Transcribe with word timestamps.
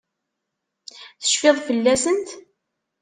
Tecfid 1.21 1.57
fell-asent? 1.67 2.27